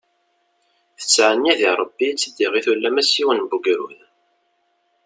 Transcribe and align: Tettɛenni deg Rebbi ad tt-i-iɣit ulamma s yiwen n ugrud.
Tettɛenni 0.99 1.53
deg 1.59 1.73
Rebbi 1.79 2.03
ad 2.09 2.17
tt-i-iɣit 2.17 2.67
ulamma 2.71 3.01
s 3.09 3.11
yiwen 3.17 3.39
n 3.43 3.53
ugrud. 3.55 3.99